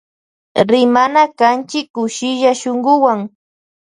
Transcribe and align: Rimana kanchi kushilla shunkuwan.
Rimana 0.71 1.21
kanchi 1.39 1.79
kushilla 1.93 2.51
shunkuwan. 2.61 3.19